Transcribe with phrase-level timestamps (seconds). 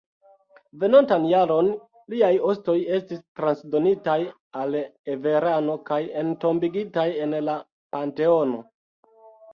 [0.83, 1.67] Venontan jaron
[2.13, 4.17] liaj ostoj estis transdonitaj
[4.63, 7.59] al Erevano kaj entombigitaj en la
[7.97, 8.65] Panteono.